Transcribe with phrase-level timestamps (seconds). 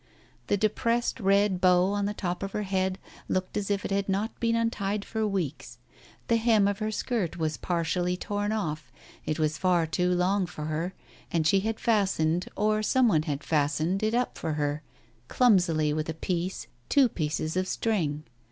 [0.47, 2.97] The depressed red bow on the top of her head
[3.29, 5.77] looked as if it had not been untied for weeks.
[6.27, 8.91] The hem of her skirt was partially torn off,
[9.27, 10.95] it was far too long for her,
[11.31, 14.81] and she had fastened, or some one had fastened it up for her,
[15.27, 18.23] clumsily with a piece— two pieces of string.